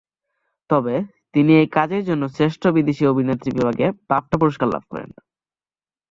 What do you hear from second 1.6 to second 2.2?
এই কাজের